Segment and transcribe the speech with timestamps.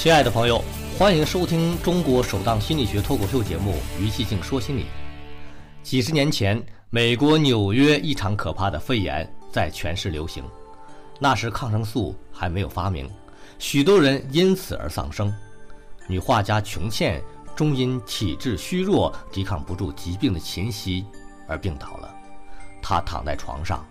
[0.00, 0.62] 亲爱的朋友，
[0.96, 4.82] 欢迎收听中国首档心理学脱口秀节目《于寂静说心理》。
[5.82, 10.44] 几十年前，美国纽约一场可怕的肺炎在全市流行，
[11.18, 13.10] 那时抗生素还没有发明，
[13.58, 15.34] 许多人因此而丧生。
[16.06, 17.20] 女画家琼倩
[17.56, 21.04] 终因体质虚弱，抵抗不住疾病的侵袭
[21.48, 22.14] 而病倒了。
[22.80, 23.84] 她躺在床上，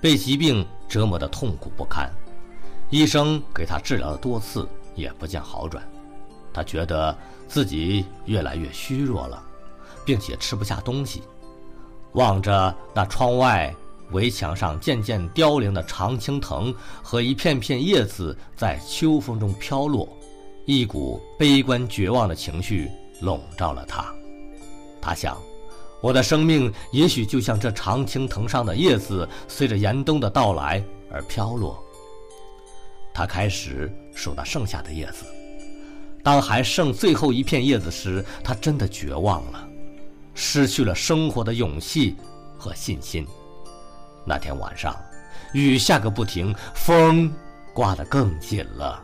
[0.00, 2.10] 被疾病折磨得痛苦不堪，
[2.90, 4.68] 医生给她治疗了多次。
[4.94, 5.82] 也不见好转，
[6.52, 7.16] 他觉得
[7.48, 9.42] 自己越来越虚弱了，
[10.04, 11.22] 并且吃不下东西。
[12.12, 13.74] 望着那窗外
[14.10, 20.06] 围墙上渐渐凋零的常青藤和一片片叶子在秋风中飘落，
[20.66, 22.90] 一股悲观绝望的情绪
[23.20, 24.04] 笼罩了他。
[25.00, 25.40] 他想，
[26.02, 31.82] 我的生命也许就像这常青藤上的叶子，随着严冬的到来而飘落。
[33.14, 35.24] 他开始数那剩下的叶子，
[36.22, 39.68] 当还剩最后一片叶子时，他真的绝望了，
[40.34, 42.16] 失去了生活的勇气
[42.58, 43.26] 和信心。
[44.24, 44.94] 那天晚上，
[45.52, 47.32] 雨下个不停，风
[47.72, 49.02] 刮得更紧了。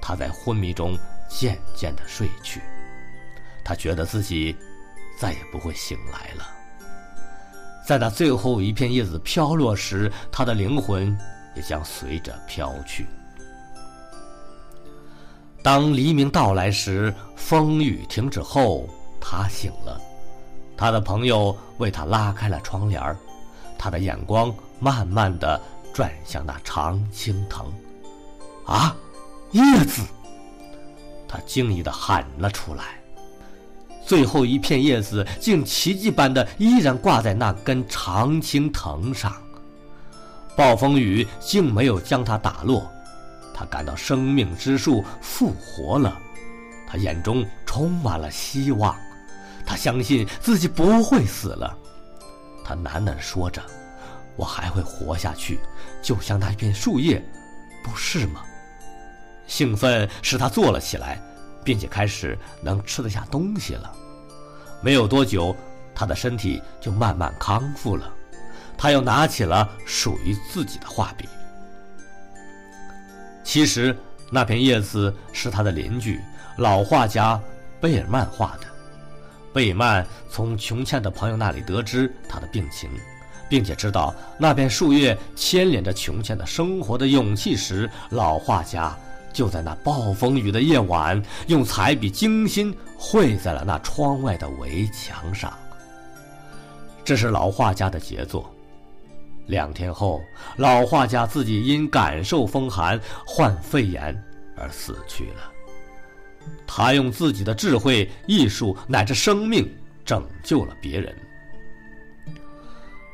[0.00, 0.96] 他在昏迷中
[1.28, 2.60] 渐渐地睡去，
[3.64, 4.56] 他觉得自己
[5.18, 6.48] 再也不会醒来了。
[7.86, 11.16] 在那最后一片叶子飘落时，他的灵魂。
[11.58, 13.04] 也将随着飘去。
[15.68, 18.88] 当黎明到来时，风雨停止后，
[19.20, 20.00] 他醒了。
[20.78, 23.14] 他的朋友为他拉开了窗帘
[23.76, 25.60] 他的眼光慢慢的
[25.92, 27.66] 转向那常青藤。
[28.64, 28.96] 啊，
[29.52, 30.00] 叶子！
[31.28, 32.98] 他惊异的喊了出来。
[34.06, 39.30] 最后一片叶子竟奇迹般的依然挂在那根常青藤上。
[40.56, 42.90] 暴风雨竟没有将他打落，
[43.58, 46.16] 他感到生命之树复活了，
[46.86, 48.96] 他眼中充满了希望，
[49.66, 51.76] 他相信自己不会死了，
[52.64, 53.60] 他喃喃说着
[54.38, 55.58] ：“我还会活下去，
[56.00, 57.20] 就像那片树叶，
[57.82, 58.44] 不是吗？”
[59.48, 61.20] 兴奋使他坐了起来，
[61.64, 63.92] 并且开始能吃得下东西了。
[64.80, 65.52] 没有多久，
[65.96, 68.08] 他的身体就慢慢康复了。
[68.76, 71.28] 他又拿起了属于自己的画笔。
[73.48, 73.96] 其实
[74.30, 76.20] 那片叶子是他的邻居
[76.58, 77.40] 老画家
[77.80, 78.66] 贝尔曼画的。
[79.54, 82.90] 贝尔曼从琼倩的朋友那里得知他的病情，
[83.48, 88.94] 并且知道那片树叶牵连着琼倩的生活的勇气时，老画家
[89.32, 95.50] 就在那暴风雨的夜晚，用彩笔精心绘在了那窗外的围墙上。
[97.02, 98.54] 这是老画家的杰作。
[99.48, 100.22] 两天后，
[100.56, 104.16] 老画家自己因感受风寒、患肺炎
[104.56, 105.50] 而死去了。
[106.66, 109.68] 他用自己的智慧、艺术乃至生命
[110.04, 111.14] 拯救了别人。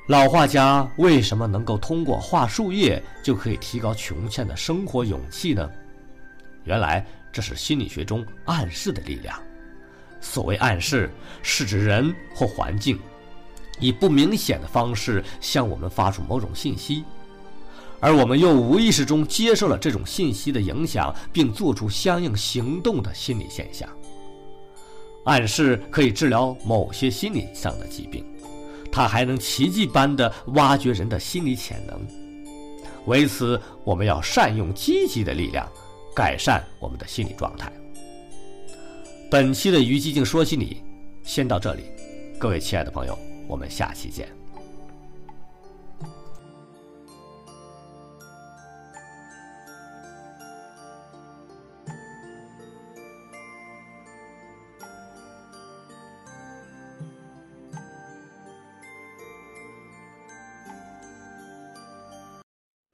[0.08, 5.70] 老画家为什么能够通过画树叶就可以提高琼倩的生活勇气呢？
[6.64, 9.40] 原来这是心理学中暗示的力量。
[10.20, 11.10] 所谓暗示，
[11.42, 12.98] 是指人或环境。
[13.80, 17.04] 以不明显的方式向我们发出某种信息，
[18.00, 23.88] 而我们又无意识中接受了这种信息的影响，并做出相应行动的心理现象。
[25.24, 28.24] 暗示可以治疗某些心理上的疾病，
[28.92, 31.98] 它还能奇迹般的挖掘人的心理潜能。
[33.06, 35.66] 为此，我们要善用积极的力量，
[36.14, 37.72] 改善我们的心理状态。
[39.30, 40.82] 本期的于寂静说心理，
[41.22, 41.84] 先到这里，
[42.38, 43.18] 各位亲爱的朋友。
[43.46, 44.28] 我们下期见。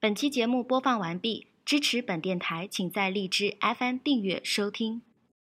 [0.03, 5.03] 本期节目播放完毕，支持本电台，请在荔枝 FM 订阅收听。